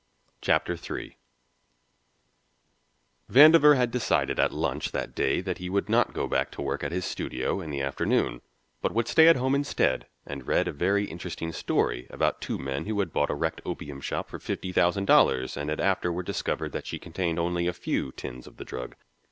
Chapter 0.41 0.75
Three 0.75 1.17
Vandover 3.31 3.75
had 3.77 3.91
decided 3.91 4.39
at 4.39 4.51
lunch 4.51 4.93
that 4.93 5.13
day 5.13 5.41
that 5.41 5.59
he 5.59 5.69
would 5.69 5.89
not 5.89 6.15
go 6.15 6.27
back 6.27 6.49
to 6.53 6.61
work 6.63 6.83
at 6.83 6.91
his 6.91 7.05
studio 7.05 7.61
in 7.61 7.69
the 7.69 7.81
afternoon, 7.83 8.41
but 8.81 8.93
would 8.95 9.07
stay 9.07 9.27
at 9.27 9.35
home 9.35 9.53
instead 9.53 10.07
and 10.25 10.47
read 10.47 10.67
a 10.67 10.71
very 10.71 11.05
interesting 11.05 11.51
story 11.51 12.07
about 12.09 12.41
two 12.41 12.57
men 12.57 12.85
who 12.87 12.97
had 12.99 13.13
bought 13.13 13.29
a 13.29 13.35
wrecked 13.35 13.61
opium 13.63 14.01
ship 14.01 14.27
for 14.27 14.39
fifty 14.39 14.71
thousand 14.71 15.05
dollars, 15.05 15.55
and 15.55 15.69
had 15.69 15.79
afterward 15.79 16.25
discovered 16.25 16.71
that 16.71 16.87
she 16.87 16.97
contained 16.97 17.37
only 17.37 17.67
a 17.67 17.71
few 17.71 18.11
tins 18.11 18.47
of 18.47 18.57
the 18.57 18.65
drug. 18.65 18.95